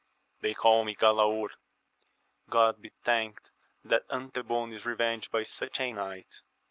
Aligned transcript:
—They 0.41 0.55
call 0.55 0.83
me 0.83 0.95
Galaor.— 0.95 1.49
God 2.49 2.81
be 2.81 2.89
thanked 3.05 3.51
that 3.85 4.09
Antebon 4.09 4.73
is 4.73 4.83
revenged 4.83 5.29
by 5.31 5.43
such 5.43 5.79
a 5.79 5.93
knight 5.93 6.41